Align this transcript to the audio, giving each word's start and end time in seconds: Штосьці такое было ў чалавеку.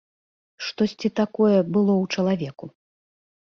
Штосьці 0.67 1.11
такое 1.19 1.53
было 1.73 1.93
ў 1.99 2.05
чалавеку. 2.17 2.65